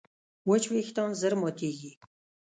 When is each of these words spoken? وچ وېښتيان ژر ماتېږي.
وچ 0.49 0.63
وېښتيان 0.71 1.11
ژر 1.19 1.33
ماتېږي. 1.41 1.91